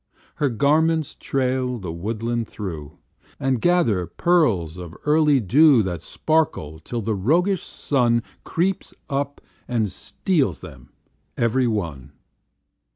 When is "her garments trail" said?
0.37-1.77